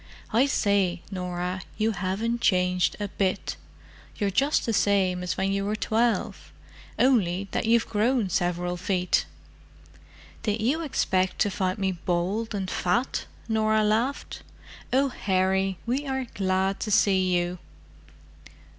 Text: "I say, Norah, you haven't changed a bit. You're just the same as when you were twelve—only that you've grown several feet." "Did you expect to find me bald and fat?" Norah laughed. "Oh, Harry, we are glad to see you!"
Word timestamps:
"I 0.33 0.47
say, 0.47 1.03
Norah, 1.11 1.61
you 1.77 1.91
haven't 1.91 2.41
changed 2.41 2.95
a 2.99 3.07
bit. 3.09 3.55
You're 4.17 4.31
just 4.31 4.65
the 4.65 4.73
same 4.73 5.21
as 5.21 5.37
when 5.37 5.51
you 5.51 5.63
were 5.63 5.75
twelve—only 5.75 7.49
that 7.51 7.67
you've 7.67 7.87
grown 7.87 8.27
several 8.27 8.77
feet." 8.77 9.27
"Did 10.41 10.59
you 10.59 10.81
expect 10.81 11.37
to 11.41 11.51
find 11.51 11.77
me 11.77 11.91
bald 11.91 12.55
and 12.55 12.67
fat?" 12.67 13.25
Norah 13.47 13.83
laughed. 13.83 14.41
"Oh, 14.91 15.09
Harry, 15.09 15.77
we 15.85 16.07
are 16.07 16.25
glad 16.33 16.79
to 16.79 16.89
see 16.89 17.31
you!" 17.37 17.59